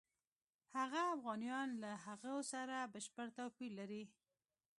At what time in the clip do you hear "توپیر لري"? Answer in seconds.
3.37-4.03